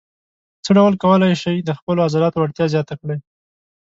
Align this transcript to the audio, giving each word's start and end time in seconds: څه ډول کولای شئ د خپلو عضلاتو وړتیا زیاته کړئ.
څه 0.63 0.71
ډول 0.77 0.93
کولای 1.03 1.33
شئ 1.43 1.57
د 1.63 1.69
خپلو 1.79 1.99
عضلاتو 2.07 2.37
وړتیا 2.39 2.65
زیاته 2.73 2.93
کړئ. 3.01 3.17